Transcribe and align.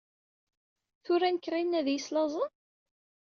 Tura 1.03 1.29
nekk, 1.33 1.45
ɣilen 1.53 1.77
ad 1.79 1.87
iyi-slaẓen? 1.89 2.51